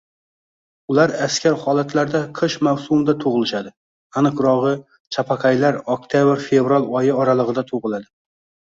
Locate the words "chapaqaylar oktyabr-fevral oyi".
5.19-7.19